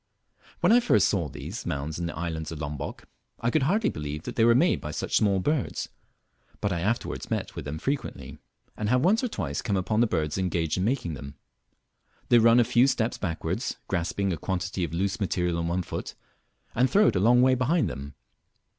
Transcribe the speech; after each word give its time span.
When 0.61 0.71
I 0.71 0.79
first 0.79 1.07
saw 1.07 1.29
these 1.29 1.63
mounds 1.63 1.99
in 1.99 2.07
the 2.07 2.17
island 2.17 2.51
of 2.51 2.57
Lombock, 2.59 3.07
I 3.39 3.51
could 3.51 3.61
hardly 3.61 3.91
believe 3.91 4.23
that 4.23 4.35
they 4.35 4.43
were 4.43 4.55
made 4.55 4.81
by 4.81 4.89
such 4.89 5.15
small 5.15 5.37
birds, 5.39 5.89
but 6.59 6.73
I 6.73 6.79
afterwards 6.79 7.29
met 7.29 7.55
with 7.55 7.65
them 7.65 7.77
frequently, 7.77 8.39
and 8.75 8.89
have 8.89 9.05
once 9.05 9.23
or 9.23 9.27
twice 9.27 9.61
come 9.61 9.77
upon 9.77 10.01
the 10.01 10.07
birds 10.07 10.39
engaged 10.39 10.79
in 10.79 10.83
making 10.85 11.13
them. 11.13 11.35
They 12.29 12.39
run 12.39 12.59
a 12.59 12.63
few 12.63 12.87
steps 12.87 13.19
backwards, 13.19 13.77
grasping 13.87 14.33
a 14.33 14.37
quantity 14.37 14.83
of 14.83 14.91
loose 14.91 15.19
material 15.19 15.59
in 15.59 15.67
one 15.67 15.83
foot, 15.83 16.15
and 16.73 16.89
throw 16.89 17.05
it 17.09 17.15
a 17.15 17.19
long 17.19 17.43
way 17.43 17.53
behind 17.53 17.87
them. 17.87 18.15